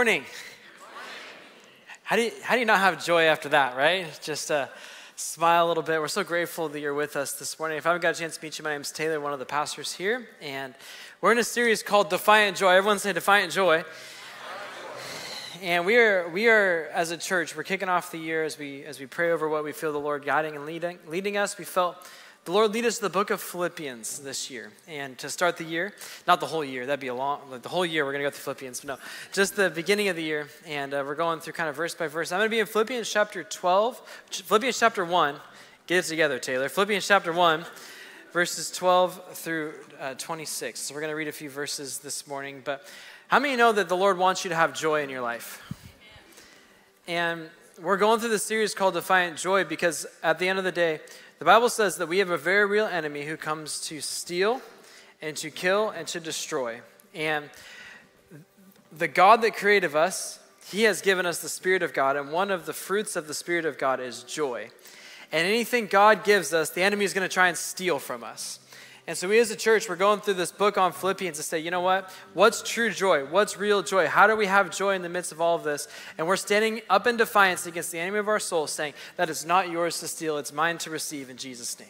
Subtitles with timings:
[0.00, 0.24] Morning.
[2.04, 4.06] How do, you, how do you not have joy after that, right?
[4.22, 4.68] Just uh,
[5.14, 6.00] smile a little bit.
[6.00, 7.76] We're so grateful that you're with us this morning.
[7.76, 9.38] If I haven't got a chance to meet you, my name is Taylor, one of
[9.38, 10.26] the pastors here.
[10.40, 10.72] And
[11.20, 12.70] we're in a series called Defiant Joy.
[12.70, 13.84] Everyone say Defiant Joy.
[15.60, 18.82] And we are, we are, as a church, we're kicking off the year as we,
[18.84, 21.58] as we pray over what we feel the Lord guiding and leading, leading us.
[21.58, 22.08] We felt
[22.46, 24.72] the Lord lead us to the book of Philippians this year.
[24.88, 25.92] And to start the year,
[26.26, 28.30] not the whole year, that'd be a long, like the whole year we're going to
[28.30, 28.98] go through Philippians, but no,
[29.32, 30.48] just the beginning of the year.
[30.66, 32.32] And uh, we're going through kind of verse by verse.
[32.32, 35.36] I'm going to be in Philippians chapter 12, Philippians chapter 1.
[35.86, 36.70] Get it together, Taylor.
[36.70, 37.64] Philippians chapter 1,
[38.32, 40.80] verses 12 through uh, 26.
[40.80, 42.62] So we're going to read a few verses this morning.
[42.64, 42.86] But
[43.28, 45.62] how many know that the Lord wants you to have joy in your life?
[47.06, 47.50] And
[47.82, 51.00] we're going through this series called Defiant Joy because at the end of the day,
[51.40, 54.60] the Bible says that we have a very real enemy who comes to steal
[55.22, 56.82] and to kill and to destroy.
[57.14, 57.48] And
[58.92, 60.38] the God that created us,
[60.70, 63.32] He has given us the Spirit of God, and one of the fruits of the
[63.32, 64.68] Spirit of God is joy.
[65.32, 68.59] And anything God gives us, the enemy is going to try and steal from us.
[69.10, 71.58] And so, we as a church, we're going through this book on Philippians to say,
[71.58, 72.12] you know what?
[72.32, 73.24] What's true joy?
[73.24, 74.06] What's real joy?
[74.06, 75.88] How do we have joy in the midst of all of this?
[76.16, 79.44] And we're standing up in defiance against the enemy of our soul, saying, that is
[79.44, 81.88] not yours to steal, it's mine to receive in Jesus' name.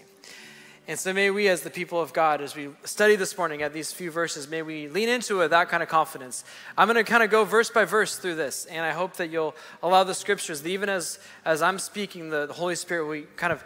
[0.89, 3.75] And so, may we, as the people of God, as we study this morning at
[3.75, 6.43] these few verses, may we lean into it, that kind of confidence.
[6.79, 9.29] I'm going to kind of go verse by verse through this, and I hope that
[9.29, 13.63] you'll allow the scriptures, even as, as I'm speaking, the Holy Spirit will kind of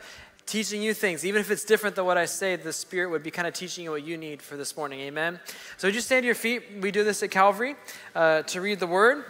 [0.47, 1.25] teaching you things.
[1.25, 3.85] Even if it's different than what I say, the Spirit would be kind of teaching
[3.85, 5.01] you what you need for this morning.
[5.01, 5.41] Amen.
[5.79, 6.63] So would you stand to your feet.
[6.81, 7.77] We do this at Calvary
[8.15, 9.25] uh, to read the Word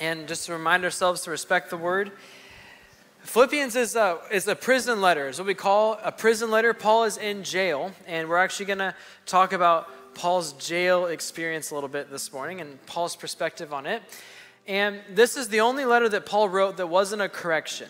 [0.00, 2.12] and just to remind ourselves to respect the Word.
[3.22, 6.74] Philippians is a, is a prison letter, is what we call a prison letter.
[6.74, 8.94] Paul is in jail, and we're actually going to
[9.26, 14.02] talk about Paul's jail experience a little bit this morning and Paul's perspective on it.
[14.66, 17.88] And this is the only letter that Paul wrote that wasn't a correction.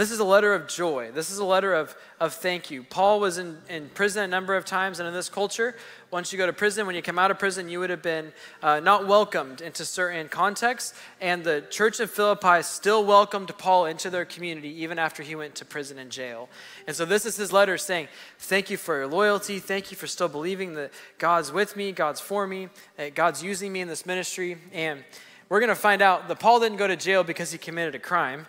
[0.00, 1.10] This is a letter of joy.
[1.12, 2.82] This is a letter of, of thank you.
[2.82, 5.76] Paul was in, in prison a number of times, and in this culture,
[6.10, 8.32] once you go to prison, when you come out of prison, you would have been
[8.62, 10.98] uh, not welcomed into certain contexts.
[11.20, 15.54] And the church of Philippi still welcomed Paul into their community even after he went
[15.56, 16.48] to prison and jail.
[16.86, 18.08] And so, this is his letter saying,
[18.38, 19.58] Thank you for your loyalty.
[19.58, 23.70] Thank you for still believing that God's with me, God's for me, that God's using
[23.70, 24.56] me in this ministry.
[24.72, 25.04] And
[25.50, 27.98] we're going to find out that Paul didn't go to jail because he committed a
[27.98, 28.46] crime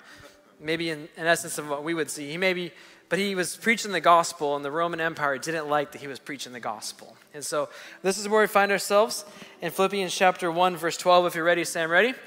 [0.61, 2.29] maybe in, in essence of what we would see.
[2.29, 2.71] He maybe,
[3.09, 6.19] but he was preaching the gospel, and the Roman Empire didn't like that he was
[6.19, 7.15] preaching the gospel.
[7.33, 7.69] And so
[8.03, 9.25] this is where we find ourselves
[9.61, 11.25] in Philippians chapter 1, verse 12.
[11.27, 12.09] If you're ready, Sam, ready?
[12.09, 12.19] ready?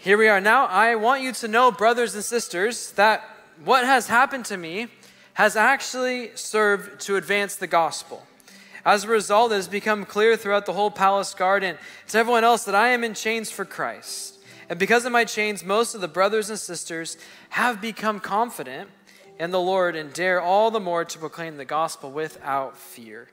[0.00, 0.66] Here we are now.
[0.66, 3.24] I want you to know, brothers and sisters, that
[3.64, 4.88] what has happened to me
[5.34, 8.26] has actually served to advance the gospel.
[8.84, 11.76] As a result, it has become clear throughout the whole palace garden
[12.08, 14.38] to everyone else that I am in chains for Christ.
[14.68, 17.16] And because of my chains, most of the brothers and sisters
[17.50, 18.88] have become confident
[19.38, 23.28] in the Lord and dare all the more to proclaim the gospel without fear.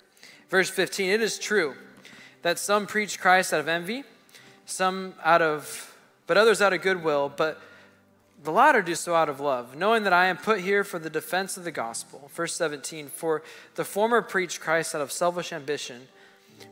[0.50, 1.76] Verse 15 It is true
[2.42, 4.04] that some preach Christ out of envy,
[4.66, 5.96] some out of,
[6.28, 7.62] but others out of goodwill, but
[8.44, 11.10] the latter do so out of love, knowing that I am put here for the
[11.10, 12.32] defense of the gospel.
[12.34, 13.44] Verse 17 For
[13.76, 16.08] the former preach Christ out of selfish ambition,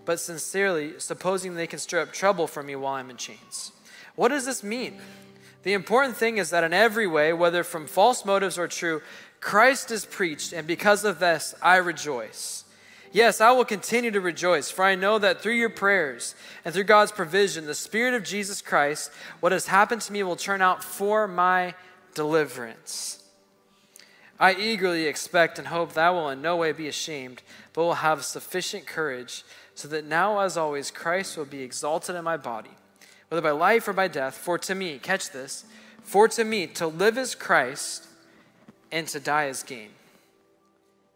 [0.05, 3.71] but sincerely, supposing they can stir up trouble for me while I'm in chains.
[4.17, 4.97] What does this mean?
[5.61, 9.03] The important thing is that in every way, whether from false motives or true,
[9.39, 12.65] Christ is preached, and because of this, I rejoice.
[13.11, 16.33] Yes, I will continue to rejoice, for I know that through your prayers
[16.65, 20.35] and through God's provision, the Spirit of Jesus Christ, what has happened to me will
[20.35, 21.75] turn out for my
[22.15, 23.23] deliverance.
[24.39, 27.43] I eagerly expect and hope that I will in no way be ashamed,
[27.73, 29.43] but will have sufficient courage,
[29.75, 32.71] so that now, as always, Christ will be exalted in my body
[33.29, 34.35] whether by life or by death.
[34.35, 35.65] For to me, catch this,
[36.03, 38.07] for to me, to live is Christ
[38.91, 39.89] and to die is gain.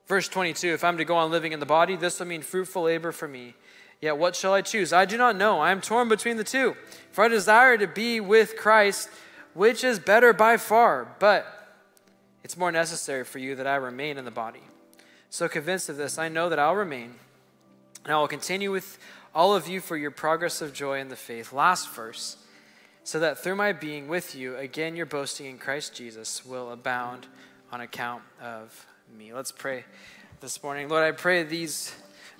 [0.07, 2.83] Verse 22 If I'm to go on living in the body, this will mean fruitful
[2.83, 3.55] labor for me.
[4.01, 4.91] Yet what shall I choose?
[4.91, 5.59] I do not know.
[5.59, 6.75] I am torn between the two.
[7.11, 9.09] For I desire to be with Christ,
[9.53, 11.15] which is better by far.
[11.19, 11.45] But
[12.43, 14.63] it's more necessary for you that I remain in the body.
[15.29, 17.13] So convinced of this, I know that I'll remain,
[18.03, 18.97] and I will continue with
[19.33, 21.53] all of you for your progress of joy in the faith.
[21.53, 22.37] Last verse.
[23.03, 27.27] So that through my being with you, again, your boasting in Christ Jesus will abound
[27.71, 28.85] on account of
[29.17, 29.33] me.
[29.33, 29.85] Let's pray
[30.39, 30.87] this morning.
[30.87, 31.95] Lord, I pray these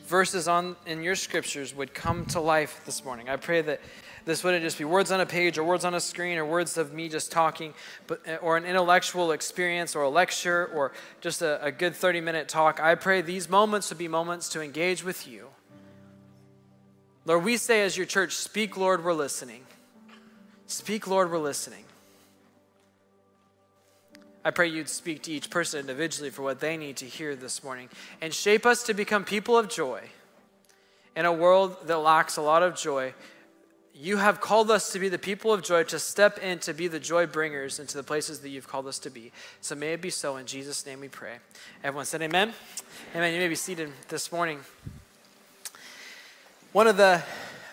[0.06, 3.30] verses on in your scriptures would come to life this morning.
[3.30, 3.82] I pray that
[4.26, 6.78] this wouldn't just be words on a page or words on a screen or words
[6.78, 7.74] of me just talking,
[8.06, 10.92] but or an intellectual experience or a lecture or
[11.22, 12.80] just a, a good 30 minute talk.
[12.80, 15.48] I pray these moments would be moments to engage with you
[17.26, 19.62] Lord, we say as your church, speak, Lord, we're listening.
[20.66, 21.84] Speak, Lord, we're listening.
[24.44, 27.64] I pray you'd speak to each person individually for what they need to hear this
[27.64, 27.90] morning
[28.22, 30.02] and shape us to become people of joy.
[31.16, 33.14] In a world that lacks a lot of joy,
[33.94, 36.88] you have called us to be the people of joy, to step in to be
[36.88, 39.32] the joy bringers into the places that you've called us to be.
[39.60, 40.38] So may it be so.
[40.38, 41.36] In Jesus' name we pray.
[41.84, 42.54] Everyone said amen.
[43.14, 43.34] Amen.
[43.34, 44.62] You may be seated this morning.
[46.74, 47.22] One of the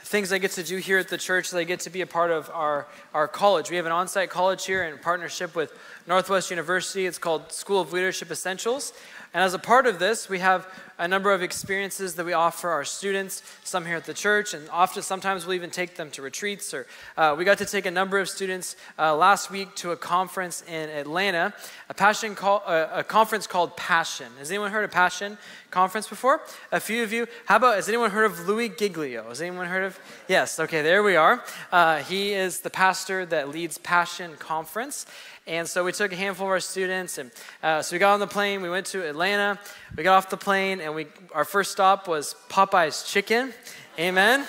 [0.02, 2.06] things I get to do here at the church is I get to be a
[2.06, 3.70] part of our, our college.
[3.70, 5.72] We have an on site college here in partnership with
[6.08, 7.06] Northwest University.
[7.06, 8.92] It's called School of Leadership Essentials.
[9.34, 10.66] And as a part of this, we have
[10.98, 14.69] a number of experiences that we offer our students, some here at the church, and
[14.70, 16.75] often sometimes we'll even take them to retreats.
[16.75, 16.86] Or
[17.16, 20.64] uh, we got to take a number of students uh, last week to a conference
[20.66, 21.54] in Atlanta,
[21.88, 24.26] a passion call, uh, a conference called Passion.
[24.38, 25.38] Has anyone heard of Passion
[25.70, 26.40] conference before?
[26.72, 27.26] A few of you.
[27.46, 29.28] How about has anyone heard of Louis Giglio?
[29.28, 30.00] Has anyone heard of?
[30.26, 30.58] Yes.
[30.58, 31.44] Okay, there we are.
[31.70, 35.06] Uh, he is the pastor that leads Passion Conference.
[35.46, 37.31] And so we took a handful of our students, and
[37.62, 38.60] uh, so we got on the plane.
[38.60, 39.18] We went to Atlanta.
[39.19, 43.53] We got off the plane, and we our first stop was Popeye's Chicken.
[43.99, 44.47] Amen.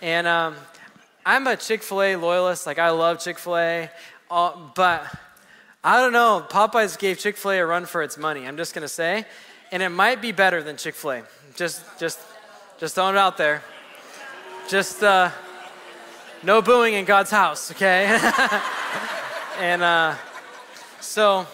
[0.00, 0.54] And um,
[1.26, 2.66] I'm a Chick Fil A loyalist.
[2.66, 3.90] Like I love Chick Fil A,
[4.30, 5.04] uh, but
[5.82, 6.46] I don't know.
[6.48, 8.46] Popeyes gave Chick Fil A a run for its money.
[8.46, 9.26] I'm just gonna say,
[9.72, 11.22] and it might be better than Chick Fil A.
[11.56, 12.20] Just, just,
[12.78, 13.62] just throwing it out there.
[14.68, 15.30] Just uh,
[16.42, 18.20] no booing in God's house, okay?
[19.58, 20.14] And uh,
[21.00, 21.44] so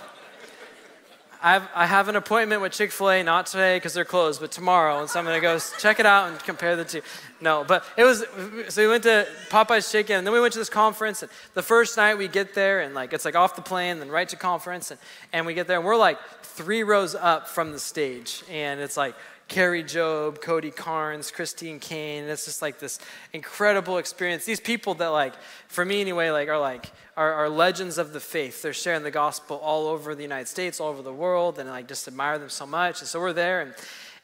[1.46, 4.50] I've, I have an appointment with Chick fil A, not today because they're closed, but
[4.50, 5.00] tomorrow.
[5.00, 7.02] And so I'm going to go check it out and compare the two.
[7.38, 8.24] No, but it was,
[8.70, 11.22] so we went to Popeye's Chicken, and then we went to this conference.
[11.22, 14.08] And the first night we get there, and like it's like off the plane, then
[14.08, 14.90] right to conference.
[14.90, 14.98] And,
[15.34, 18.42] and we get there, and we're like three rows up from the stage.
[18.50, 19.14] And it's like,
[19.48, 22.24] Kari Jobe, Cody Carnes, Christine Caine.
[22.24, 22.98] It's just like this
[23.32, 24.44] incredible experience.
[24.44, 25.34] These people that like,
[25.68, 28.62] for me anyway, like are like are, are, legends of the faith.
[28.62, 31.82] They're sharing the gospel all over the United States, all over the world, and I
[31.82, 33.00] just admire them so much.
[33.00, 33.74] And so we're there, and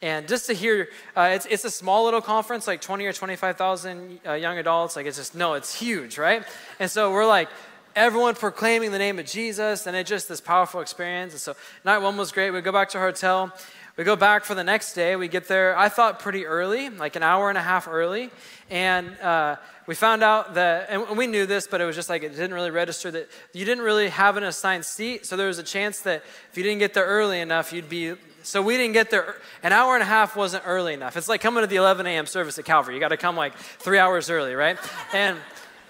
[0.01, 4.19] and just to hear, uh, it's, it's a small little conference, like 20 or 25,000
[4.25, 4.95] uh, young adults.
[4.95, 6.43] Like it's just, no, it's huge, right?
[6.79, 7.49] And so we're like,
[7.95, 11.33] everyone proclaiming the name of Jesus, and it's just this powerful experience.
[11.33, 12.49] And so night one was great.
[12.49, 13.53] We go back to our hotel.
[13.97, 15.17] We go back for the next day.
[15.17, 18.29] We get there, I thought pretty early, like an hour and a half early.
[18.69, 22.23] And uh, we found out that, and we knew this, but it was just like
[22.23, 25.25] it didn't really register that you didn't really have an assigned seat.
[25.25, 28.13] So there was a chance that if you didn't get there early enough, you'd be.
[28.43, 29.35] So we didn't get there.
[29.61, 31.17] An hour and a half wasn't early enough.
[31.17, 32.25] It's like coming to the 11 a.m.
[32.25, 32.95] service at Calvary.
[32.95, 34.77] You got to come like three hours early, right?
[35.13, 35.37] And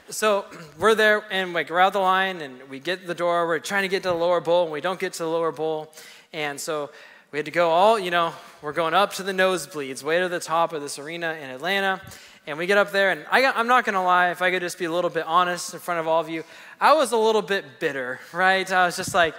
[0.10, 0.46] so
[0.80, 3.48] we're there and like we're out the line and we get the door.
[3.48, 5.52] We're trying to get to the lower bowl and we don't get to the lower
[5.52, 5.94] bowl.
[6.34, 6.90] And so
[7.32, 10.28] we had to go all, you know, we're going up to the nosebleeds, way to
[10.28, 12.02] the top of this arena in Atlanta.
[12.46, 14.62] And we get up there, and I, am not going to lie, if I could
[14.62, 16.44] just be a little bit honest in front of all of you,
[16.80, 18.70] I was a little bit bitter, right?
[18.70, 19.36] I was just like,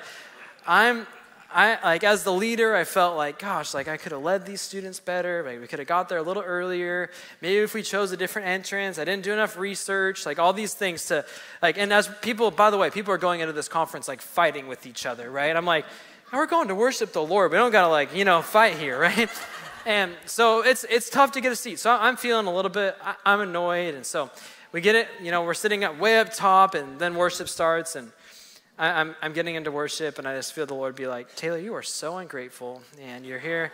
[0.66, 1.06] I'm,
[1.52, 4.62] I, like, as the leader, I felt like, gosh, like I could have led these
[4.62, 5.42] students better.
[5.44, 7.10] Maybe we could have got there a little earlier.
[7.42, 10.72] Maybe if we chose a different entrance, I didn't do enough research, like all these
[10.72, 11.26] things to,
[11.60, 14.66] like, and as people, by the way, people are going into this conference like fighting
[14.66, 15.54] with each other, right?
[15.54, 15.84] I'm like,
[16.32, 17.50] we're going to worship the Lord.
[17.50, 19.28] We don't got to like, you know, fight here, right?
[19.84, 21.78] And so it's it's tough to get a seat.
[21.78, 23.94] So I'm feeling a little bit, I'm annoyed.
[23.94, 24.30] And so
[24.72, 27.96] we get it, you know, we're sitting up way up top and then worship starts
[27.96, 28.10] and
[28.78, 31.34] I, am I'm, I'm getting into worship and I just feel the Lord be like,
[31.36, 33.72] Taylor, you are so ungrateful and you're here.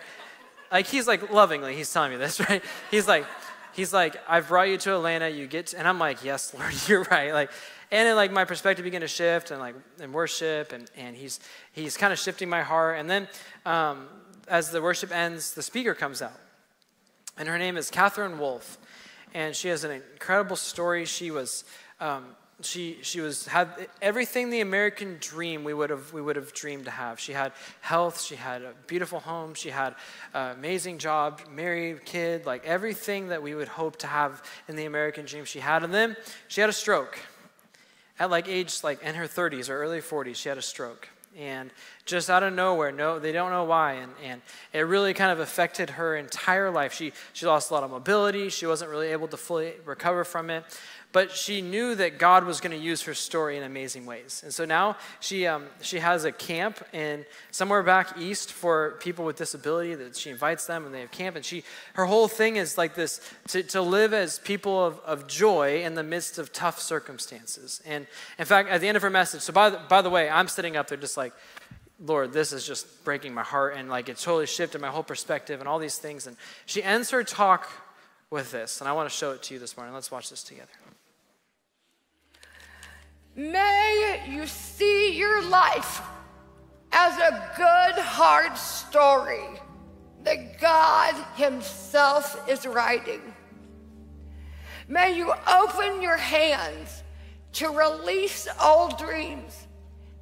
[0.72, 2.62] Like he's like lovingly, he's telling me this, right?
[2.90, 3.24] He's like,
[3.72, 6.74] he's like, I've brought you to Atlanta, you get, to, and I'm like, yes, Lord,
[6.88, 7.32] you're right.
[7.32, 7.50] Like,
[7.90, 11.40] and then like my perspective began to shift and like in worship and, and he's
[11.72, 12.98] he's kind of shifting my heart.
[12.98, 13.28] And then
[13.64, 14.08] um,
[14.46, 16.38] as the worship ends the speaker comes out.
[17.36, 18.78] And her name is Katherine Wolf
[19.34, 21.04] and she has an incredible story.
[21.04, 21.64] She was
[22.00, 22.24] um,
[22.60, 23.68] she she was had
[24.02, 27.20] everything the American dream we would have we would have dreamed to have.
[27.20, 29.94] She had health, she had a beautiful home, she had
[30.34, 34.86] an amazing job, married, kid, like everything that we would hope to have in the
[34.86, 35.44] American dream.
[35.44, 36.16] She had, and then
[36.48, 37.18] she had a stroke
[38.18, 41.08] at like age like in her 30s or early 40s she had a stroke.
[41.36, 41.70] And
[42.04, 45.40] just out of nowhere no they don't know why and, and it really kind of
[45.40, 46.92] affected her entire life.
[46.92, 48.48] She she lost a lot of mobility.
[48.48, 50.64] She wasn't really able to fully recover from it
[51.12, 54.42] but she knew that God was going to use her story in amazing ways.
[54.44, 59.24] And so now she, um, she has a camp in somewhere back east for people
[59.24, 61.36] with disability that she invites them and they have camp.
[61.36, 65.26] And she, her whole thing is like this to, to live as people of, of
[65.26, 67.80] joy in the midst of tough circumstances.
[67.86, 68.06] And
[68.38, 70.48] in fact, at the end of her message, so by the, by the way, I'm
[70.48, 71.32] sitting up there just like,
[72.00, 73.76] Lord, this is just breaking my heart.
[73.76, 76.26] And like it totally shifted my whole perspective and all these things.
[76.26, 76.36] And
[76.66, 77.70] she ends her talk
[78.30, 78.80] with this.
[78.80, 79.94] And I want to show it to you this morning.
[79.94, 80.68] Let's watch this together.
[83.38, 86.02] May you see your life
[86.90, 89.46] as a good, hard story
[90.24, 93.22] that God Himself is writing.
[94.88, 97.04] May you open your hands
[97.52, 99.68] to release old dreams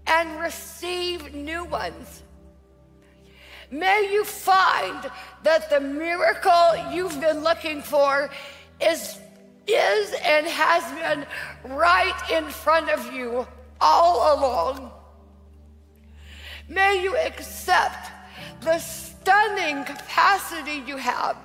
[0.07, 2.23] and receive new ones.
[3.71, 5.11] May you find
[5.43, 8.29] that the miracle you've been looking for
[8.79, 9.19] is,
[9.67, 11.27] is and has been
[11.77, 13.47] right in front of you
[13.81, 14.91] all along.
[16.69, 18.11] May you accept
[18.61, 21.37] the stunning capacity you have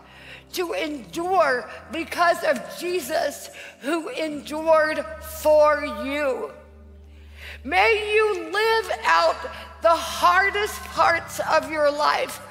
[0.53, 3.49] to endure because of Jesus
[3.81, 6.51] who endured for you.
[7.63, 9.37] May you live out
[9.81, 12.41] the hardest parts of your life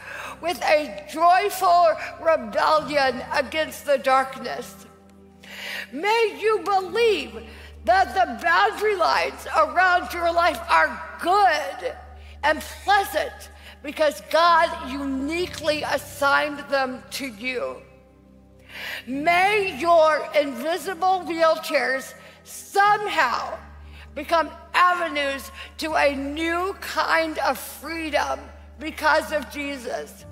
[0.40, 1.88] with a joyful
[2.20, 4.86] rebellion against the darkness.
[5.92, 7.42] May you believe
[7.84, 11.96] that the boundary lines around your life are good
[12.42, 13.50] and pleasant
[13.82, 17.76] because God uniquely assigned them to you.
[19.06, 23.58] May your invisible wheelchairs somehow
[24.14, 28.40] become avenues to a new kind of freedom
[28.78, 30.24] because of Jesus.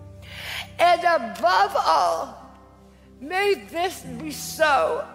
[0.78, 2.54] And above all,
[3.20, 5.06] may this be so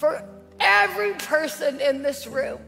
[0.00, 0.24] for
[0.58, 2.58] every person in this room.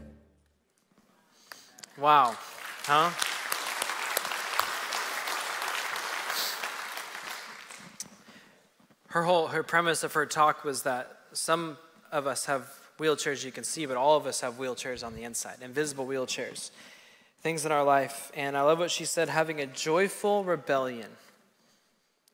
[1.97, 2.37] Wow.
[2.83, 3.09] Huh?
[9.07, 11.77] Her whole her premise of her talk was that some
[12.11, 15.23] of us have wheelchairs you can see, but all of us have wheelchairs on the
[15.23, 16.69] inside, invisible wheelchairs,
[17.41, 18.31] things in our life.
[18.35, 21.09] And I love what she said having a joyful rebellion,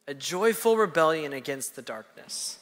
[0.10, 2.59] a joyful rebellion against the darkness.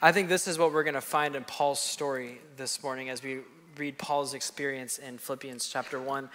[0.00, 3.22] I think this is what we're going to find in Paul's story this morning as
[3.22, 3.40] we
[3.76, 6.28] read Paul's experience in Philippians chapter 1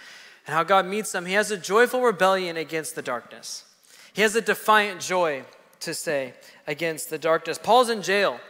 [0.46, 1.26] and how God meets him.
[1.26, 3.64] He has a joyful rebellion against the darkness,
[4.12, 5.44] he has a defiant joy
[5.80, 6.34] to say
[6.66, 7.58] against the darkness.
[7.58, 8.40] Paul's in jail.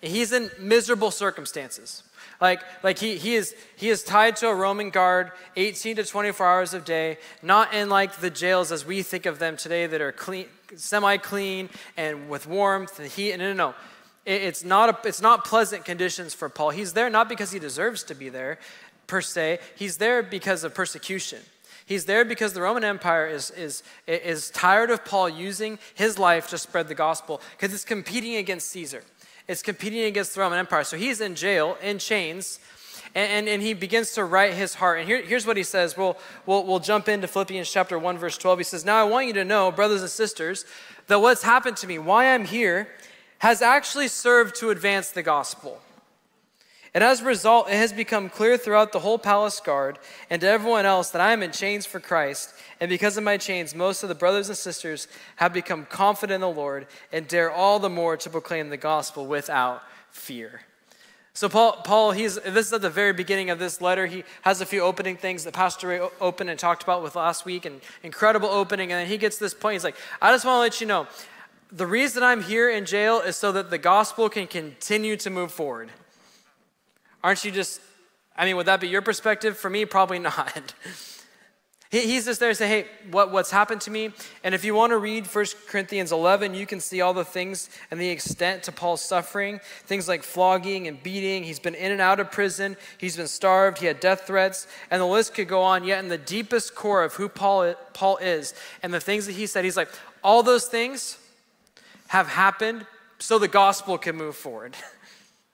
[0.00, 2.02] He's in miserable circumstances.
[2.40, 6.44] Like, like he, he, is, he is tied to a Roman guard 18 to 24
[6.44, 10.00] hours a day, not in like the jails as we think of them today that
[10.00, 13.36] are clean, semi-clean and with warmth and heat.
[13.36, 13.74] No, no, no.
[14.24, 16.70] It, it's, not a, it's not pleasant conditions for Paul.
[16.70, 18.58] He's there not because he deserves to be there,
[19.06, 19.58] per se.
[19.76, 21.40] He's there because of persecution.
[21.84, 26.48] He's there because the Roman Empire is, is, is tired of Paul using his life
[26.48, 29.02] to spread the gospel because it's competing against Caesar.
[29.48, 30.84] It's competing against the Roman Empire.
[30.84, 32.60] So he's in jail, in chains,
[33.14, 35.00] and, and, and he begins to write his heart.
[35.00, 35.96] And here, here's what he says.
[35.96, 38.60] We'll, we'll, we'll jump into Philippians chapter 1, verse 12.
[38.60, 40.64] He says, Now I want you to know, brothers and sisters,
[41.08, 42.88] that what's happened to me, why I'm here,
[43.42, 45.80] has actually served to advance the gospel.
[46.94, 49.98] And as a result, it has become clear throughout the whole palace guard
[50.30, 52.54] and to everyone else that I am in chains for Christ.
[52.78, 56.40] And because of my chains, most of the brothers and sisters have become confident in
[56.42, 59.82] the Lord and dare all the more to proclaim the gospel without
[60.12, 60.60] fear.
[61.34, 64.06] So Paul, Paul, he's this is at the very beginning of this letter.
[64.06, 67.46] He has a few opening things that Pastor Ray opened and talked about with last
[67.46, 68.92] week, and incredible opening.
[68.92, 69.74] And then he gets this point.
[69.74, 71.06] He's like, I just want to let you know,
[71.72, 75.50] the reason I'm here in jail is so that the gospel can continue to move
[75.50, 75.90] forward.
[77.24, 77.80] Aren't you just?
[78.36, 79.56] I mean, would that be your perspective?
[79.56, 80.74] For me, probably not.
[81.90, 84.12] He's just there to say, hey, what, what's happened to me?
[84.42, 87.68] And if you want to read 1 Corinthians 11, you can see all the things
[87.90, 89.60] and the extent to Paul's suffering.
[89.84, 91.44] Things like flogging and beating.
[91.44, 92.78] He's been in and out of prison.
[92.96, 93.76] He's been starved.
[93.76, 94.66] He had death threats.
[94.90, 95.84] And the list could go on.
[95.84, 99.46] Yet, in the deepest core of who Paul, Paul is and the things that he
[99.46, 99.90] said, he's like,
[100.24, 101.18] all those things
[102.12, 102.84] have happened
[103.18, 104.76] so the gospel can move forward.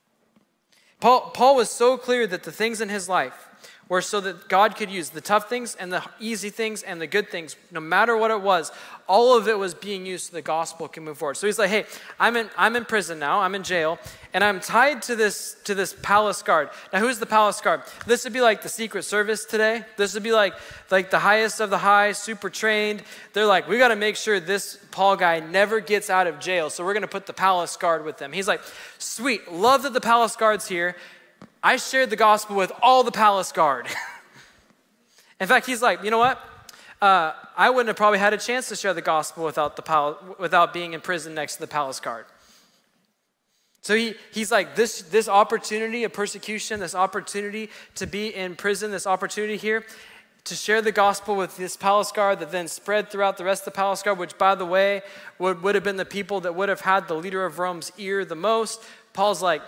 [1.01, 3.48] Paul, Paul was so clear that the things in his life,
[3.89, 7.07] were so that God could use the tough things and the easy things and the
[7.07, 8.71] good things, no matter what it was,
[9.07, 11.39] all of it was being used so the gospel can move forward.
[11.39, 11.87] So he's like, hey,
[12.21, 13.99] I'm in, I'm in prison now, I'm in jail,
[14.35, 16.69] and I'm tied to this, to this palace guard.
[16.93, 17.81] Now, who's the palace guard?
[18.07, 19.85] This would be like the Secret Service today.
[19.97, 20.53] This would be like,
[20.91, 23.03] like the highest of the high, super trained.
[23.33, 26.69] They're like, we got to make sure this Paul guy never gets out of jail,
[26.69, 28.33] so we're to put the palace guard with them.
[28.33, 28.61] He's like,
[28.99, 30.95] sweet, love that the palace guard's here.
[31.69, 33.89] I shared the gospel with all the palace guard.
[35.39, 36.41] in fact, he's like, you know what?
[37.03, 40.19] Uh, I wouldn't have probably had a chance to share the gospel without, the pal-
[40.39, 42.25] without being in prison next to the palace guard.
[43.83, 48.91] So he, he's like, this, this opportunity of persecution, this opportunity to be in prison,
[48.91, 49.85] this opportunity here,
[50.45, 53.75] to share the gospel with this palace guard that then spread throughout the rest of
[53.75, 55.03] the palace guard, which, by the way,
[55.39, 58.25] would, would have been the people that would have had the leader of Rome's ear
[58.25, 58.83] the most.
[59.13, 59.61] Paul's like,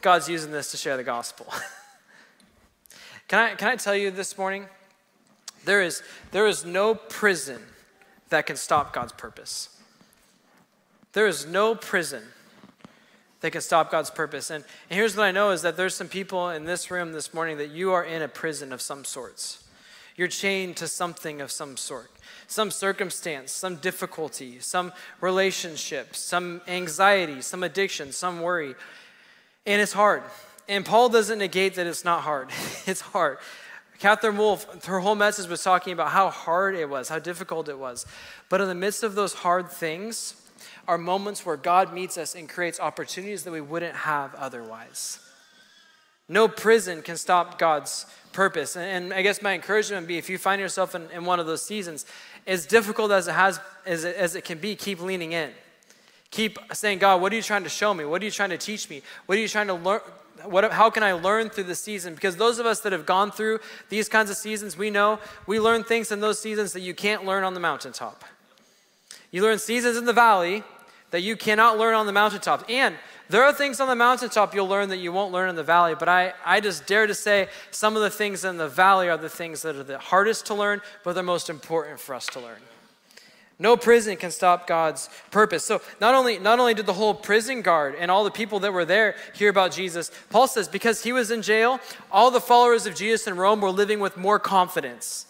[0.00, 1.46] God's using this to share the gospel.
[3.28, 4.66] can, I, can I tell you this morning?
[5.64, 7.60] There is, there is no prison
[8.28, 9.76] that can stop God's purpose.
[11.12, 12.22] There is no prison
[13.40, 14.50] that can stop God's purpose.
[14.50, 17.32] And, and here's what I know is that there's some people in this room this
[17.32, 19.64] morning that you are in a prison of some sorts.
[20.16, 22.10] You're chained to something of some sort,
[22.48, 28.74] some circumstance, some difficulty, some relationship, some anxiety, some addiction, some worry.
[29.68, 30.24] And it's hard.
[30.68, 32.48] And Paul doesn't negate that it's not hard.
[32.86, 33.38] it's hard.
[34.00, 37.78] Katherine Wolf, her whole message was talking about how hard it was, how difficult it
[37.78, 38.06] was.
[38.48, 40.34] But in the midst of those hard things,
[40.88, 45.20] are moments where God meets us and creates opportunities that we wouldn't have otherwise.
[46.30, 48.74] No prison can stop God's purpose.
[48.74, 51.46] And, I guess my encouragement would be if you find yourself in, in one of
[51.46, 52.06] those seasons,
[52.46, 55.50] as difficult as it has as it, as it can be, keep leaning in.
[56.30, 58.04] Keep saying, God, what are you trying to show me?
[58.04, 59.02] What are you trying to teach me?
[59.26, 60.00] What are you trying to learn?
[60.44, 62.14] What, how can I learn through the season?
[62.14, 63.58] Because those of us that have gone through
[63.88, 67.24] these kinds of seasons, we know we learn things in those seasons that you can't
[67.24, 68.24] learn on the mountaintop.
[69.32, 70.62] You learn seasons in the valley
[71.10, 72.64] that you cannot learn on the mountaintop.
[72.68, 72.94] And
[73.28, 75.94] there are things on the mountaintop you'll learn that you won't learn in the valley,
[75.98, 79.18] but I, I just dare to say some of the things in the valley are
[79.18, 82.40] the things that are the hardest to learn, but they're most important for us to
[82.40, 82.60] learn.
[83.60, 85.64] No prison can stop God's purpose.
[85.64, 88.72] So not only, not only did the whole prison guard and all the people that
[88.72, 91.80] were there hear about Jesus, Paul says because he was in jail,
[92.12, 95.26] all the followers of Jesus in Rome were living with more confidence.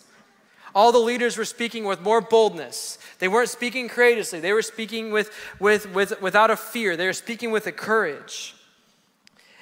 [0.74, 2.98] All the leaders were speaking with more boldness.
[3.18, 4.40] They weren't speaking courageously.
[4.40, 6.96] They were speaking with, with, with, without a fear.
[6.96, 8.54] They were speaking with a courage.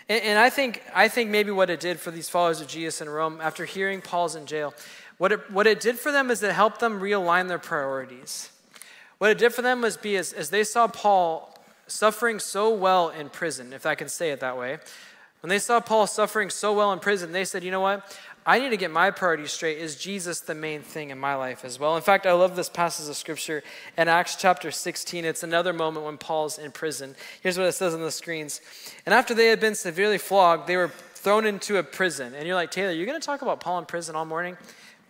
[0.08, 3.00] And, and I, think, I think maybe what it did for these followers of Jesus
[3.00, 4.74] in Rome, after hearing Paul's in jail,
[5.18, 8.50] what it, what it did for them is it helped them realign their priorities.
[9.18, 11.54] What it did for them was be as, as they saw Paul
[11.86, 14.78] suffering so well in prison, if I can say it that way,
[15.40, 18.16] when they saw Paul suffering so well in prison, they said, you know what?
[18.48, 19.78] I need to get my priorities straight.
[19.78, 21.96] Is Jesus the main thing in my life as well?
[21.96, 23.64] In fact, I love this passage of scripture
[23.98, 25.24] in Acts chapter 16.
[25.24, 27.16] It's another moment when Paul's in prison.
[27.40, 28.60] Here's what it says on the screens.
[29.04, 32.34] And after they had been severely flogged, they were thrown into a prison.
[32.34, 34.56] And you're like, Taylor, you're going to talk about Paul in prison all morning?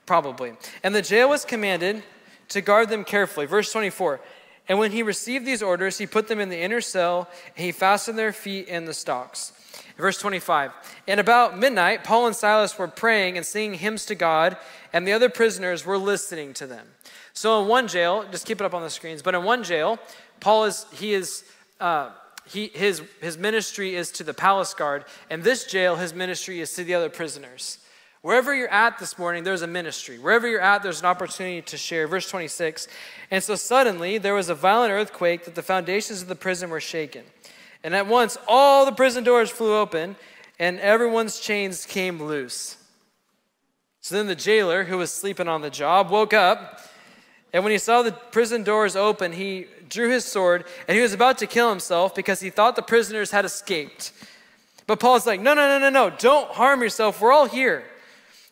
[0.06, 0.54] Probably.
[0.82, 2.02] And the jail was commanded
[2.48, 3.46] to guard them carefully.
[3.46, 4.20] Verse 24.
[4.68, 7.72] And when he received these orders, he put them in the inner cell, and he
[7.72, 9.52] fastened their feet in the stocks.
[9.96, 10.72] Verse 25.
[11.06, 14.56] And about midnight, Paul and Silas were praying and singing hymns to God,
[14.92, 16.86] and the other prisoners were listening to them.
[17.32, 19.98] So in one jail, just keep it up on the screens, but in one jail,
[20.40, 21.44] Paul is, he is,
[21.80, 22.10] uh,
[22.46, 26.72] he, his, his ministry is to the palace guard, and this jail, his ministry is
[26.74, 27.78] to the other prisoners.
[28.22, 30.18] Wherever you're at this morning, there's a ministry.
[30.18, 32.08] Wherever you're at, there's an opportunity to share.
[32.08, 32.88] Verse 26.
[33.30, 36.80] And so suddenly there was a violent earthquake that the foundations of the prison were
[36.80, 37.22] shaken.
[37.84, 40.16] And at once, all the prison doors flew open,
[40.58, 42.76] and everyone's chains came loose.
[44.00, 46.80] So then the jailer, who was sleeping on the job, woke up.
[47.52, 51.12] And when he saw the prison doors open, he drew his sword, and he was
[51.12, 54.12] about to kill himself because he thought the prisoners had escaped.
[54.86, 57.20] But Paul's like, No, no, no, no, no, don't harm yourself.
[57.20, 57.84] We're all here.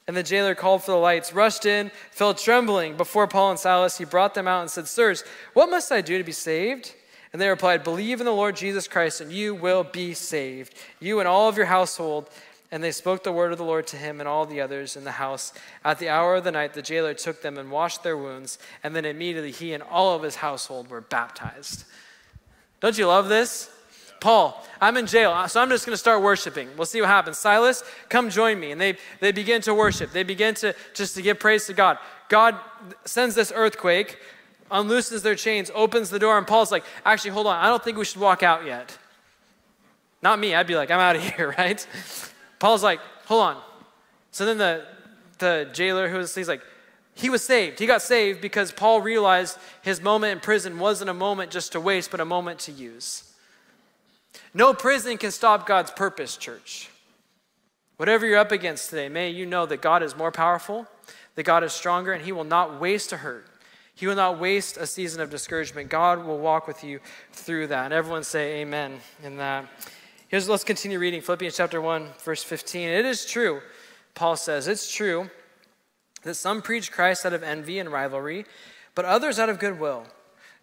[0.07, 3.97] And the jailer called for the lights, rushed in, fell trembling before Paul and Silas.
[3.97, 6.95] He brought them out and said, Sirs, what must I do to be saved?
[7.33, 11.19] And they replied, Believe in the Lord Jesus Christ, and you will be saved, you
[11.19, 12.29] and all of your household.
[12.71, 15.05] And they spoke the word of the Lord to him and all the others in
[15.05, 15.53] the house.
[15.85, 18.97] At the hour of the night, the jailer took them and washed their wounds, and
[18.97, 21.85] then immediately he and all of his household were baptized.
[22.81, 23.71] Don't you love this?
[24.25, 26.71] Paul, I'm in jail, so I'm just going to start worshiping.
[26.79, 27.37] We'll see what happens.
[27.37, 28.73] Silas, come join me.
[28.73, 30.13] And they, they begin to worship.
[30.13, 31.99] They begin to just to give praise to God.
[32.31, 32.59] God
[33.05, 34.19] sends this earthquake
[34.71, 37.99] unlooses their chains, opens the door, and Paul's like, actually, hold on, I don't think
[37.99, 38.97] we should walk out yet.
[40.23, 41.87] Not me, I'd be like, I'm out of here, right?
[42.59, 43.63] Paul's like, hold on.
[44.31, 44.87] So then the,
[45.39, 46.63] the jailer who was, he's like,
[47.15, 47.79] he was saved.
[47.79, 51.81] He got saved because Paul realized his moment in prison wasn't a moment just to
[51.81, 53.34] waste, but a moment to use.
[54.53, 56.91] No prison can stop God's purpose, church.
[57.97, 60.87] Whatever you're up against today, may you know that God is more powerful,
[61.37, 63.47] that God is stronger, and He will not waste a hurt.
[63.95, 65.89] He will not waste a season of discouragement.
[65.89, 66.99] God will walk with you
[67.33, 67.85] through that.
[67.85, 69.67] And everyone say amen in that.
[70.27, 72.89] Here's let's continue reading Philippians chapter 1, verse 15.
[72.89, 73.61] It is true,
[74.15, 75.31] Paul says, it's true
[76.25, 78.47] that some preach Christ out of envy and rivalry,
[78.95, 80.07] but others out of goodwill.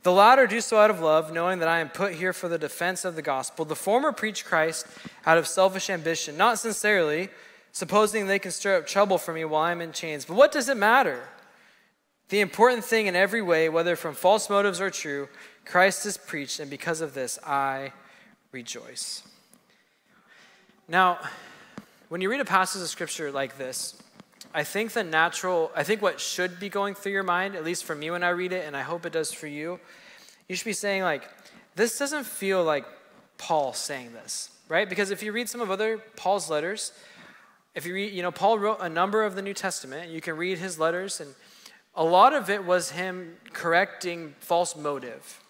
[0.03, 2.57] The latter do so out of love, knowing that I am put here for the
[2.57, 3.65] defense of the gospel.
[3.65, 4.87] The former preach Christ
[5.25, 7.29] out of selfish ambition, not sincerely,
[7.71, 10.25] supposing they can stir up trouble for me while I'm in chains.
[10.25, 11.21] But what does it matter?
[12.29, 15.29] The important thing in every way, whether from false motives or true,
[15.65, 17.93] Christ is preached, and because of this, I
[18.51, 19.23] rejoice.
[20.87, 21.19] Now,
[22.09, 24.01] when you read a passage of scripture like this,
[24.53, 27.85] I think the natural, I think what should be going through your mind, at least
[27.85, 29.79] for me when I read it, and I hope it does for you,
[30.49, 31.29] you should be saying, like,
[31.75, 32.85] this doesn't feel like
[33.37, 34.89] Paul saying this, right?
[34.89, 36.91] Because if you read some of other Paul's letters,
[37.75, 40.35] if you read, you know, Paul wrote a number of the New Testament, you can
[40.35, 41.33] read his letters, and
[41.95, 45.41] a lot of it was him correcting false motive.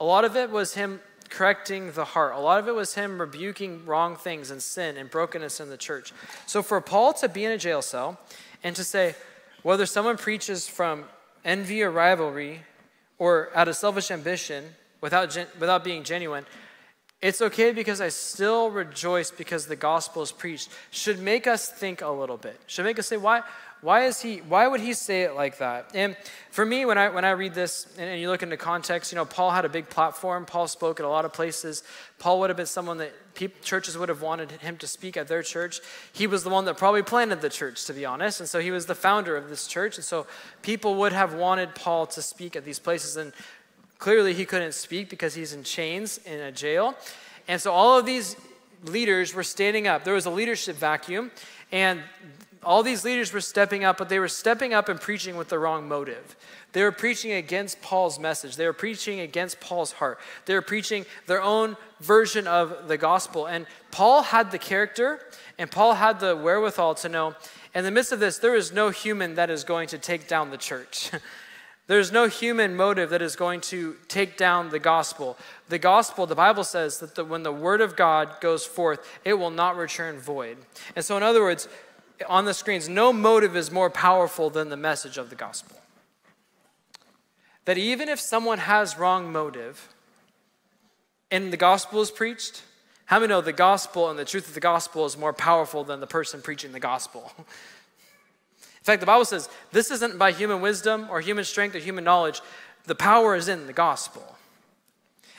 [0.00, 2.34] A lot of it was him correcting the heart.
[2.34, 5.76] A lot of it was him rebuking wrong things and sin and brokenness in the
[5.76, 6.12] church.
[6.46, 8.18] So for Paul to be in a jail cell
[8.62, 9.14] and to say,
[9.62, 11.04] whether someone preaches from
[11.44, 12.62] envy or rivalry
[13.18, 14.64] or out of selfish ambition
[15.00, 16.46] without, gen- without being genuine,
[17.20, 22.00] it's okay because I still rejoice because the gospel is preached, should make us think
[22.00, 22.60] a little bit.
[22.68, 23.42] Should make us say, why,
[23.80, 25.90] why is he why would he say it like that?
[25.94, 26.16] And
[26.50, 29.24] for me when i when i read this and, you look into context you know
[29.24, 30.44] paul had a big platform.
[30.44, 31.82] Paul spoke at a lot of places.
[32.18, 35.28] Paul would have been someone that people, churches would have wanted him to speak at
[35.28, 35.80] their church.
[36.12, 38.40] He was the one that probably planted the church to be honest.
[38.40, 39.96] And so he was the founder of this church.
[39.96, 40.26] And so
[40.62, 43.16] people would have wanted paul to speak at these places.
[43.16, 43.32] And
[43.98, 46.96] clearly he couldn't speak because he's in chains in a jail.
[47.46, 48.36] And so all of these
[48.84, 50.04] leaders were standing up.
[50.04, 51.30] There was a leadership vacuum.
[51.70, 52.02] And
[52.62, 55.58] all these leaders were stepping up, but they were stepping up and preaching with the
[55.58, 56.36] wrong motive.
[56.72, 58.56] They were preaching against Paul's message.
[58.56, 60.18] They were preaching against Paul's heart.
[60.46, 63.46] They were preaching their own version of the gospel.
[63.46, 65.20] And Paul had the character
[65.58, 67.34] and Paul had the wherewithal to know
[67.74, 70.50] in the midst of this, there is no human that is going to take down
[70.50, 71.10] the church.
[71.86, 75.38] There's no human motive that is going to take down the gospel.
[75.68, 79.34] The gospel, the Bible says that the, when the word of God goes forth, it
[79.34, 80.58] will not return void.
[80.96, 81.66] And so, in other words,
[82.26, 85.76] on the screens, no motive is more powerful than the message of the gospel.
[87.64, 89.94] That even if someone has wrong motive
[91.30, 92.62] and the gospel is preached,
[93.06, 96.00] how many know the gospel and the truth of the gospel is more powerful than
[96.00, 97.32] the person preaching the gospel?
[97.38, 102.04] In fact, the Bible says this isn't by human wisdom or human strength or human
[102.04, 102.40] knowledge.
[102.84, 104.36] The power is in the gospel.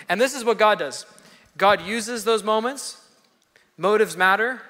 [0.08, 1.06] And this is what God does
[1.58, 3.04] God uses those moments,
[3.78, 4.62] motives matter,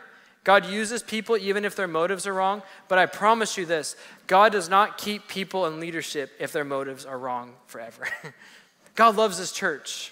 [0.49, 4.51] God uses people even if their motives are wrong, but I promise you this God
[4.51, 8.07] does not keep people in leadership if their motives are wrong forever.
[8.95, 10.11] God loves his church.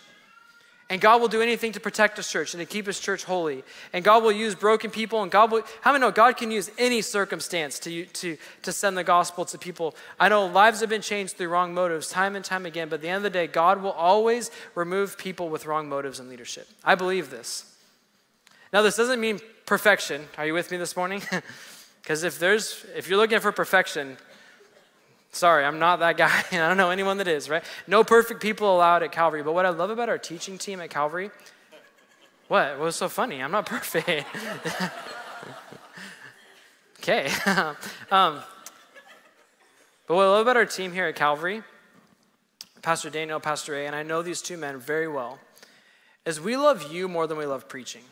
[0.91, 3.63] And God will do anything to protect his church and to keep his church holy.
[3.93, 5.23] And God will use broken people.
[5.23, 8.95] And God will, how many know God can use any circumstance to, to, to send
[8.95, 9.95] the gospel to people?
[10.19, 13.02] I know lives have been changed through wrong motives time and time again, but at
[13.02, 16.67] the end of the day, God will always remove people with wrong motives in leadership.
[16.86, 17.73] I believe this.
[18.71, 20.27] Now, this doesn't mean perfection.
[20.38, 21.21] Are you with me this morning?
[22.01, 24.15] Because if there's, if you're looking for perfection,
[25.34, 26.41] sorry, I'm not that guy.
[26.53, 27.65] I don't know anyone that is, right?
[27.86, 29.43] No perfect people allowed at Calvary.
[29.43, 31.32] But what I love about our teaching team at Calvary,
[32.47, 32.77] what?
[32.77, 33.43] What was so funny?
[33.43, 34.25] I'm not perfect.
[37.01, 37.30] okay.
[38.10, 38.39] um,
[40.08, 41.62] but what I love about our team here at Calvary,
[42.82, 45.39] Pastor Daniel, Pastor Ray, and I know these two men very well,
[46.25, 48.03] is we love you more than we love preaching.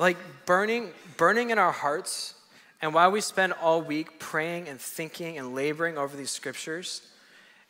[0.00, 2.34] Like burning, burning in our hearts,
[2.80, 7.02] and why we spend all week praying and thinking and laboring over these scriptures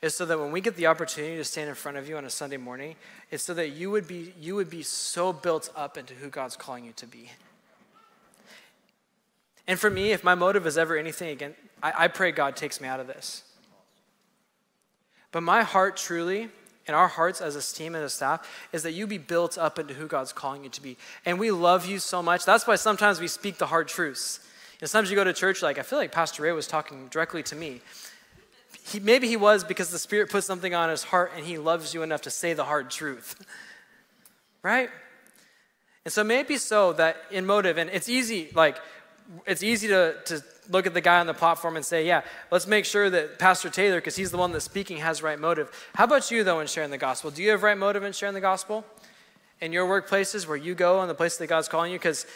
[0.00, 2.24] is so that when we get the opportunity to stand in front of you on
[2.24, 2.94] a Sunday morning,
[3.32, 6.56] it's so that you would be, you would be so built up into who God's
[6.56, 7.28] calling you to be.
[9.66, 12.80] And for me, if my motive is ever anything again, I, I pray God takes
[12.80, 13.42] me out of this.
[15.32, 16.48] But my heart truly
[16.86, 19.78] in our hearts as a team and a staff is that you be built up
[19.78, 20.96] into who God's calling you to be.
[21.24, 22.44] And we love you so much.
[22.44, 24.40] That's why sometimes we speak the hard truths.
[24.80, 27.42] And sometimes you go to church, like, I feel like Pastor Ray was talking directly
[27.44, 27.80] to me.
[28.86, 31.92] He, maybe he was because the Spirit put something on his heart and he loves
[31.92, 33.46] you enough to say the hard truth.
[34.62, 34.88] right?
[36.04, 38.78] And so maybe so that in motive, and it's easy, like,
[39.46, 42.66] it's easy to, to look at the guy on the platform and say, yeah, let's
[42.66, 45.70] make sure that Pastor Taylor, because he's the one that's speaking, has right motive.
[45.94, 47.30] How about you, though, in sharing the gospel?
[47.30, 48.84] Do you have right motive in sharing the gospel?
[49.60, 51.98] In your workplaces where you go and the places that God's calling you?
[51.98, 52.26] Because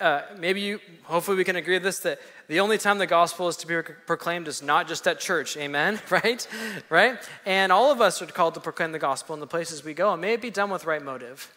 [0.00, 3.48] uh, maybe you, hopefully we can agree with this, that the only time the gospel
[3.48, 6.46] is to be proclaimed is not just at church, amen, right?
[6.88, 7.18] Right?
[7.44, 10.12] And all of us are called to proclaim the gospel in the places we go,
[10.12, 11.52] and may it be done with right motive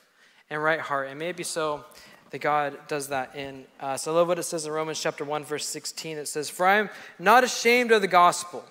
[0.50, 1.86] and right heart, and maybe so
[2.32, 4.08] that God does that in us.
[4.08, 6.18] I love what it says in Romans chapter 1, verse 16.
[6.18, 6.90] It says, For I am
[7.20, 8.64] not ashamed of the gospel,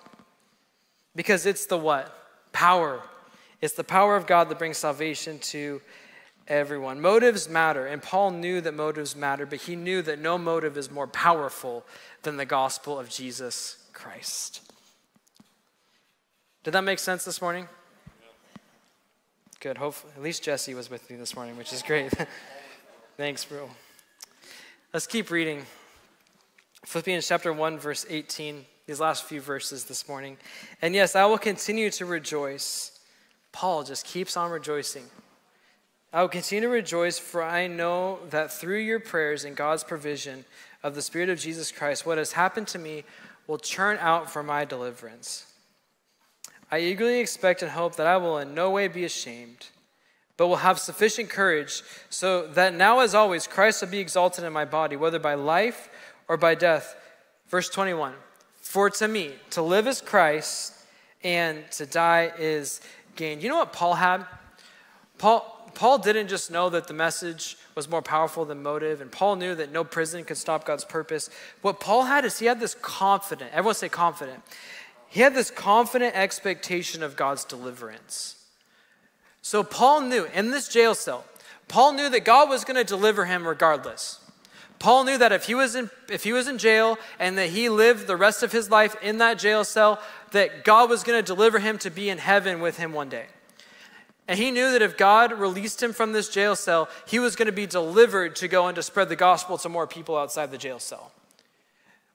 [1.15, 2.17] because it's the what?
[2.53, 3.03] Power.
[3.61, 5.83] It's the power of God that brings salvation to
[6.49, 7.01] everyone.
[7.03, 10.91] Motives matter, and Paul knew that motives matter, but he knew that no motive is
[10.91, 11.85] more powerful
[12.23, 14.73] than the gospel of Jesus Christ.
[16.65, 17.69] Did that make sense this morning?
[19.61, 19.77] Good.
[19.77, 22.11] Hopefully, at least Jesse was with me this morning, which is great.
[23.21, 23.69] Thanks, bro.
[24.95, 25.67] Let's keep reading.
[26.87, 30.39] Philippians chapter 1, verse 18, these last few verses this morning.
[30.81, 32.99] And yes, I will continue to rejoice.
[33.53, 35.05] Paul just keeps on rejoicing.
[36.15, 40.47] I will continue to rejoice, for I know that through your prayers and God's provision
[40.83, 43.05] of the Spirit of Jesus Christ, what has happened to me
[43.47, 45.53] will turn out for my deliverance.
[46.73, 49.67] I eagerly expect and hope that I will in no way be ashamed,
[50.41, 54.55] but will have sufficient courage, so that now, as always, Christ will be exalted in
[54.55, 55.91] my body, whether by life
[56.29, 56.97] or by death.
[57.49, 58.15] Verse 21
[58.57, 60.73] For to me, to live is Christ,
[61.23, 62.81] and to die is
[63.17, 63.43] gain.
[63.43, 64.25] You know what Paul had?
[65.19, 69.37] Paul, Paul didn't just know that the message was more powerful than motive, and Paul
[69.37, 71.29] knew that no prison could stop God's purpose.
[71.61, 74.43] What Paul had is he had this confident, everyone say confident.
[75.07, 78.40] He had this confident expectation of God's deliverance.
[79.43, 81.25] So Paul knew in this jail cell,
[81.69, 84.19] Paul knew that God was going to deliver him regardless.
[84.79, 87.69] Paul knew that if he was in if he was in jail and that he
[87.69, 90.01] lived the rest of his life in that jail cell,
[90.33, 93.27] that God was going to deliver him to be in heaven with him one day.
[94.27, 97.47] And he knew that if God released him from this jail cell, he was going
[97.47, 100.59] to be delivered to go and to spread the gospel to more people outside the
[100.59, 101.13] jail cell.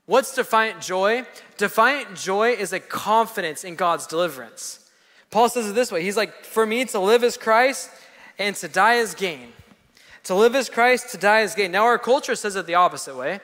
[0.05, 1.25] What's defiant joy?
[1.57, 4.84] Defiant joy is a confidence in God's deliverance.
[5.35, 7.89] Paul says it this way He's like, For me to live as Christ
[8.39, 9.51] and to die as gain.
[10.23, 11.73] To live as Christ, to die as gain.
[11.73, 13.41] Now, our culture says it the opposite way.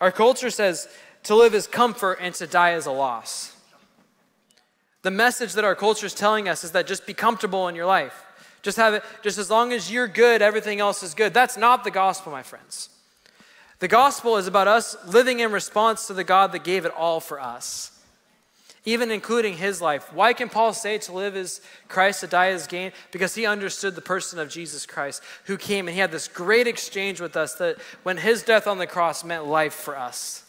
[0.00, 0.88] Our culture says
[1.22, 3.54] to live as comfort and to die as a loss.
[5.02, 7.86] The message that our culture is telling us is that just be comfortable in your
[7.86, 8.24] life.
[8.62, 11.34] Just have it, just as long as you're good, everything else is good.
[11.34, 12.88] That's not the gospel, my friends.
[13.78, 17.20] The gospel is about us living in response to the God that gave it all
[17.20, 17.97] for us,
[18.84, 20.12] even including his life.
[20.12, 22.92] Why can Paul say to live as Christ, to die as gain?
[23.10, 26.66] Because he understood the person of Jesus Christ who came and he had this great
[26.66, 30.44] exchange with us that when his death on the cross meant life for us.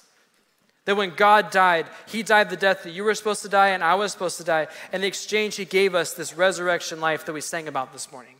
[0.85, 3.83] That when God died, He died the death that you were supposed to die and
[3.83, 4.67] I was supposed to die.
[4.91, 8.35] And the exchange, He gave us this resurrection life that we sang about this morning.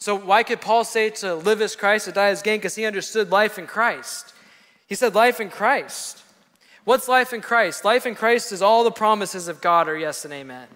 [0.00, 2.58] So, why could Paul say to live as Christ, to die as gain?
[2.58, 4.32] Because he understood life in Christ.
[4.88, 6.22] He said, life in Christ.
[6.90, 7.84] What's life in Christ?
[7.84, 10.66] Life in Christ is all the promises of God are yes and amen.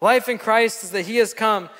[0.00, 1.70] Life in Christ is that He has come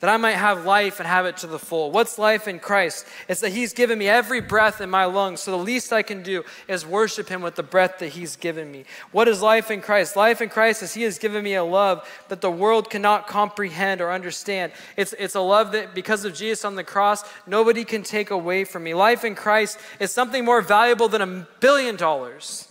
[0.00, 1.90] that I might have life and have it to the full.
[1.90, 3.06] What's life in Christ?
[3.28, 6.22] It's that He's given me every breath in my lungs, so the least I can
[6.22, 8.84] do is worship Him with the breath that He's given me.
[9.12, 10.16] What is life in Christ?
[10.16, 14.00] Life in Christ is He has given me a love that the world cannot comprehend
[14.00, 14.72] or understand.
[14.96, 18.64] It's, it's a love that, because of Jesus on the cross, nobody can take away
[18.64, 18.94] from me.
[18.94, 22.66] Life in Christ is something more valuable than a billion dollars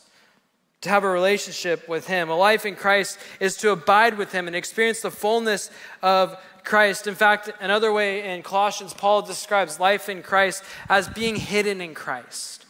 [0.82, 2.30] to have a relationship with Him.
[2.30, 5.70] A life in Christ is to abide with Him and experience the fullness
[6.02, 6.38] of
[6.70, 7.08] Christ.
[7.08, 11.96] In fact, another way in Colossians, Paul describes life in Christ as being hidden in
[11.96, 12.68] Christ.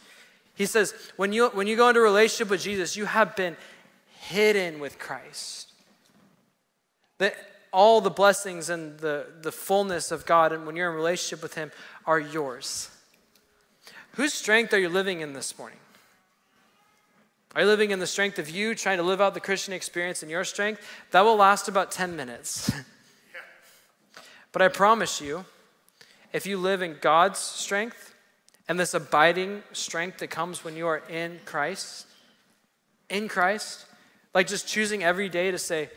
[0.54, 3.58] He says, when you, when you go into relationship with Jesus, you have been
[4.20, 5.70] hidden with Christ.
[7.18, 7.34] That
[7.74, 11.54] all the blessings and the, the fullness of God, and when you're in relationship with
[11.54, 11.70] Him,
[12.06, 12.90] are yours.
[14.12, 15.78] Whose strength are you living in this morning?
[17.54, 20.22] Are you living in the strength of you, trying to live out the Christian experience
[20.22, 20.80] in your strength?
[21.10, 22.72] That will last about 10 minutes.
[24.52, 25.44] But I promise you,
[26.32, 28.14] if you live in God's strength
[28.68, 32.06] and this abiding strength that comes when you are in Christ,
[33.08, 33.86] in Christ,
[34.34, 35.88] like just choosing every day to say,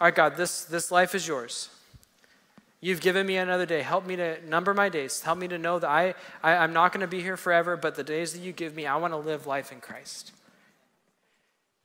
[0.00, 1.68] All right, God, this, this life is yours.
[2.80, 3.82] You've given me another day.
[3.82, 5.20] Help me to number my days.
[5.20, 7.94] Help me to know that I, I, I'm not going to be here forever, but
[7.94, 10.32] the days that you give me, I want to live life in Christ.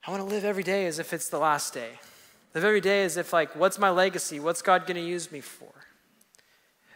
[0.07, 1.99] I want to live every day as if it's the last day.
[2.53, 4.39] Live every day as if, like, what's my legacy?
[4.39, 5.67] What's God going to use me for?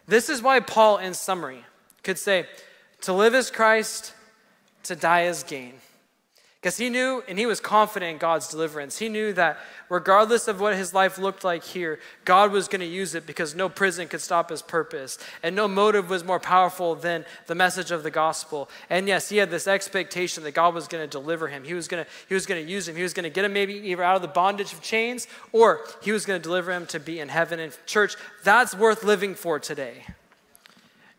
[0.10, 1.64] This is why Paul, in summary,
[2.02, 2.48] could say,
[3.02, 4.14] To live is Christ,
[4.84, 5.74] to die is gain.
[6.62, 8.98] Because he knew and he was confident in God's deliverance.
[8.98, 12.86] He knew that regardless of what his life looked like here, God was going to
[12.86, 15.18] use it because no prison could stop his purpose.
[15.42, 18.70] And no motive was more powerful than the message of the gospel.
[18.90, 21.64] And yes, he had this expectation that God was going to deliver him.
[21.64, 22.96] He was going to, use him.
[22.98, 25.86] He was going to get him maybe either out of the bondage of chains or
[26.02, 27.62] he was going to deliver him to be in heaven.
[27.62, 30.04] And church, that's worth living for today.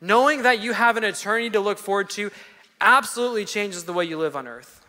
[0.02, 2.30] Knowing that you have an eternity to look forward to
[2.78, 4.79] absolutely changes the way you live on earth.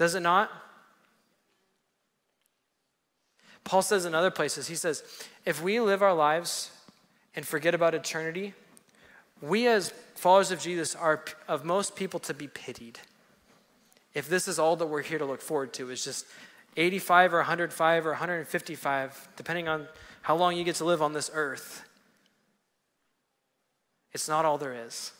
[0.00, 0.50] Does it not?
[3.64, 5.04] Paul says in other places, he says,
[5.44, 6.70] if we live our lives
[7.36, 8.54] and forget about eternity,
[9.42, 12.98] we as followers of Jesus are of most people to be pitied.
[14.14, 16.24] If this is all that we're here to look forward to, is just
[16.78, 19.86] 85 or 105 or 155, depending on
[20.22, 21.86] how long you get to live on this earth.
[24.14, 25.12] It's not all there is.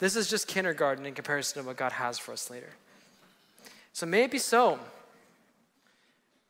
[0.00, 2.74] This is just kindergarten in comparison to what God has for us later.
[3.92, 4.78] So maybe so.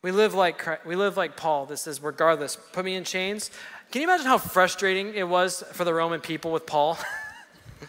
[0.02, 1.66] We live like we live like Paul.
[1.66, 2.56] This is regardless.
[2.72, 3.50] Put me in chains.
[3.90, 6.98] Can you imagine how frustrating it was for the Roman people with Paul?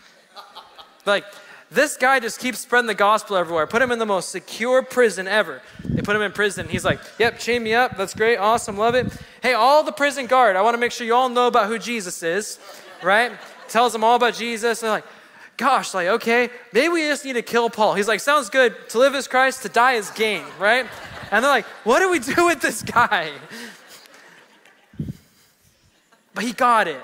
[1.06, 1.26] like
[1.72, 3.66] this guy just keeps spreading the gospel everywhere.
[3.66, 5.62] Put him in the most secure prison ever.
[5.84, 6.68] They put him in prison.
[6.68, 7.98] He's like, "Yep, chain me up.
[7.98, 8.38] That's great.
[8.38, 8.78] Awesome.
[8.78, 9.08] Love it."
[9.42, 10.56] Hey, all the prison guard.
[10.56, 12.60] I want to make sure you all know about who Jesus is,
[13.02, 13.32] right?
[13.70, 14.82] Tells them all about Jesus.
[14.82, 15.06] They're like,
[15.64, 18.72] "Gosh, like okay, maybe we just need to kill Paul." He's like, "Sounds good.
[18.90, 19.64] To live is Christ.
[19.64, 20.86] To die is gain." Right?
[21.34, 23.32] And they're like, what do we do with this guy?
[26.36, 27.02] But he got it.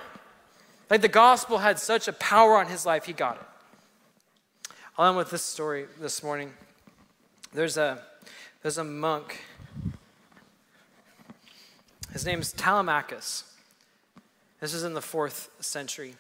[0.88, 4.72] Like the gospel had such a power on his life, he got it.
[4.96, 6.54] I'll end with this story this morning.
[7.54, 8.04] There's a,
[8.62, 9.42] there's a monk.
[12.14, 13.52] His name is Telemachus.
[14.60, 16.14] This is in the fourth century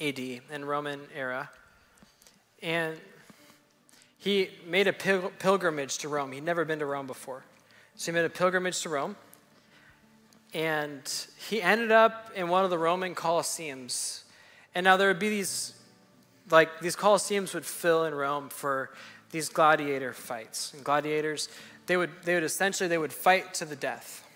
[0.00, 1.50] AD in Roman era.
[2.62, 2.96] And
[4.18, 6.32] he made a pil- pilgrimage to Rome.
[6.32, 7.44] He'd never been to Rome before.
[7.96, 9.16] So he made a pilgrimage to Rome.
[10.52, 11.02] And
[11.48, 14.22] he ended up in one of the Roman Colosseums.
[14.74, 15.74] And now there would be these,
[16.50, 18.90] like, these Colosseums would fill in Rome for
[19.30, 20.74] these gladiator fights.
[20.74, 21.48] And gladiators,
[21.86, 24.26] they would, they would essentially, they would fight to the death.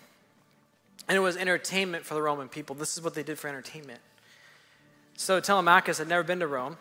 [1.08, 2.74] And it was entertainment for the Roman people.
[2.74, 4.00] This is what they did for entertainment.
[5.16, 6.76] So Telemachus had never been to Rome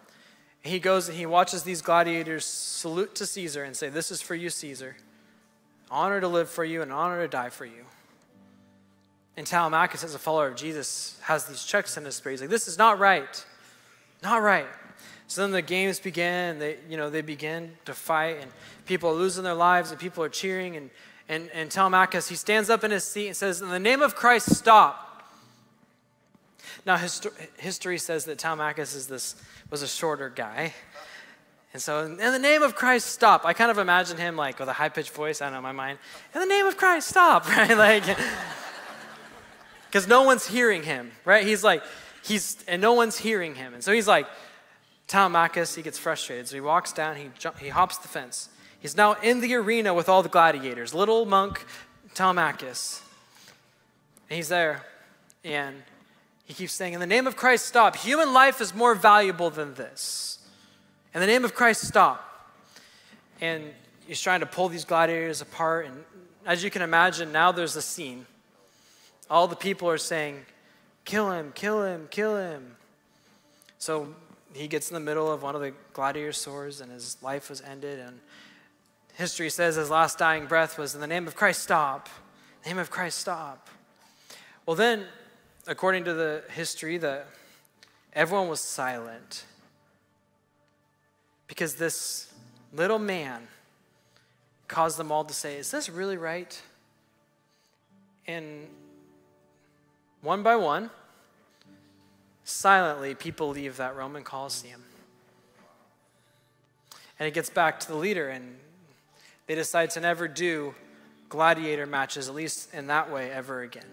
[0.64, 4.34] he goes and he watches these gladiators salute to Caesar and say, This is for
[4.34, 4.96] you, Caesar.
[5.92, 7.86] Honor to live for you and honor to die for you.
[9.36, 12.34] And Telemachus, as a follower of Jesus, has these checks in his spirit.
[12.34, 13.46] He's like, This is not right.
[14.24, 14.68] Not right.
[15.28, 18.52] So then the games begin, they, you know, they begin to fight, and
[18.86, 20.78] people are losing their lives, and people are cheering.
[20.78, 20.90] And,
[21.28, 24.16] and, and Telemachus, he stands up in his seat and says, In the name of
[24.16, 25.13] Christ, stop.
[26.86, 29.36] Now, history says that Telemachus is this,
[29.70, 30.74] was a shorter guy.
[31.74, 33.46] And so, in the name of Christ, stop.
[33.46, 35.72] I kind of imagine him like with a high pitched voice, I don't know, my
[35.72, 35.98] mind,
[36.34, 37.76] in the name of Christ, stop, right?
[37.76, 38.04] Like,
[39.88, 41.46] because no one's hearing him, right?
[41.46, 41.84] He's like,
[42.24, 43.74] he's, and no one's hearing him.
[43.74, 44.28] And so he's like,
[45.08, 46.48] Telemachus, he gets frustrated.
[46.48, 48.50] So he walks down, he, jump, he hops the fence.
[48.80, 50.94] He's now in the arena with all the gladiators.
[50.94, 51.66] Little monk
[52.14, 53.02] Telemachus.
[54.30, 54.84] And he's there.
[55.44, 55.84] And
[56.46, 57.96] he keeps saying, In the name of Christ, stop.
[57.98, 60.40] Human life is more valuable than this.
[61.14, 62.30] In the name of Christ, stop.
[63.40, 63.64] And
[64.08, 65.86] he's trying to pull these gladiators apart.
[65.86, 66.04] And
[66.46, 68.26] as you can imagine, now there's a scene.
[69.30, 70.46] All the people are saying,
[71.06, 72.76] Kill him, kill him, kill him.
[73.78, 74.14] So
[74.54, 77.62] he gets in the middle of one of the gladiator swords, and his life was
[77.62, 78.00] ended.
[78.00, 78.20] And
[79.16, 82.08] history says his last dying breath was, In the name of Christ, stop.
[82.08, 83.70] In the name of Christ, stop.
[84.66, 85.06] Well, then
[85.68, 87.28] according to the history, that
[88.14, 89.46] everyone was silent
[91.48, 92.34] because this
[92.74, 93.48] little man
[94.68, 96.60] caused them all to say, Is this really right?
[98.26, 98.68] And
[100.22, 100.90] one by one,
[102.44, 104.84] silently, people leave that Roman Colosseum.
[107.20, 108.58] And it gets back to the leader, and
[109.48, 110.74] they decide to never do
[111.30, 113.86] gladiator matches, at least in that way, ever again.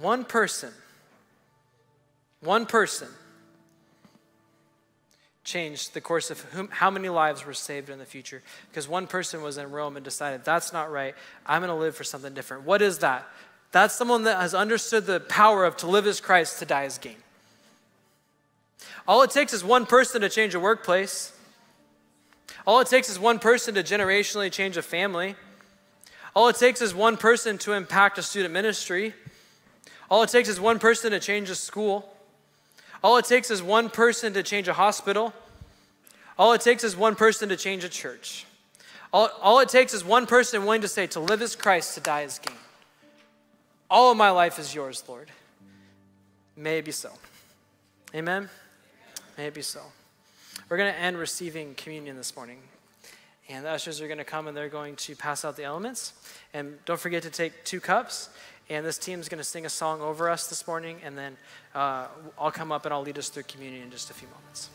[0.00, 0.72] One person,
[2.40, 3.08] one person
[5.44, 8.42] changed the course of whom, how many lives were saved in the future.
[8.70, 11.14] Because one person was in Rome and decided, that's not right.
[11.46, 12.64] I'm going to live for something different.
[12.64, 13.28] What is that?
[13.70, 16.96] That's someone that has understood the power of to live as Christ, to die as
[16.96, 17.16] gain.
[19.06, 21.32] All it takes is one person to change a workplace.
[22.66, 25.36] All it takes is one person to generationally change a family.
[26.34, 29.12] All it takes is one person to impact a student ministry.
[30.10, 32.10] All it takes is one person to change a school.
[33.02, 35.32] All it takes is one person to change a hospital.
[36.38, 38.46] All it takes is one person to change a church.
[39.12, 42.00] All, all it takes is one person willing to say, to live as Christ, to
[42.00, 42.56] die as gain.
[43.90, 45.30] All of my life is yours, Lord.
[46.56, 47.10] May it be so.
[48.14, 48.48] Amen?
[49.38, 49.80] May it be so.
[50.68, 52.58] We're going to end receiving communion this morning.
[53.48, 56.14] And the ushers are going to come and they're going to pass out the elements.
[56.54, 58.30] And don't forget to take two cups.
[58.70, 61.36] And this team is going to sing a song over us this morning, and then
[61.74, 62.06] uh,
[62.38, 64.70] I'll come up and I'll lead us through communion in just a few moments.